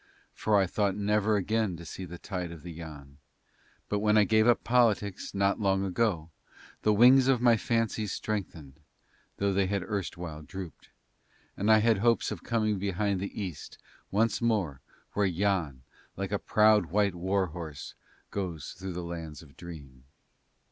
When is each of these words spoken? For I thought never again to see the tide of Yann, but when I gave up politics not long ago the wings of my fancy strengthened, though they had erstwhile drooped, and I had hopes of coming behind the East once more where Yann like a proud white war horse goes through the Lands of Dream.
For 0.33 0.57
I 0.59 0.65
thought 0.65 0.95
never 0.95 1.35
again 1.35 1.77
to 1.77 1.85
see 1.85 2.05
the 2.05 2.17
tide 2.17 2.51
of 2.51 2.65
Yann, 2.65 3.19
but 3.87 3.99
when 3.99 4.17
I 4.17 4.23
gave 4.23 4.47
up 4.47 4.63
politics 4.63 5.35
not 5.35 5.59
long 5.59 5.85
ago 5.85 6.31
the 6.81 6.91
wings 6.91 7.27
of 7.27 7.39
my 7.39 7.55
fancy 7.55 8.07
strengthened, 8.07 8.79
though 9.37 9.53
they 9.53 9.67
had 9.67 9.83
erstwhile 9.83 10.41
drooped, 10.41 10.89
and 11.55 11.71
I 11.71 11.81
had 11.81 11.99
hopes 11.99 12.31
of 12.31 12.41
coming 12.41 12.79
behind 12.79 13.19
the 13.19 13.39
East 13.39 13.77
once 14.09 14.41
more 14.41 14.81
where 15.13 15.27
Yann 15.27 15.83
like 16.17 16.31
a 16.31 16.39
proud 16.39 16.87
white 16.87 17.13
war 17.13 17.45
horse 17.53 17.93
goes 18.31 18.71
through 18.73 18.93
the 18.93 19.03
Lands 19.03 19.43
of 19.43 19.55
Dream. 19.55 20.05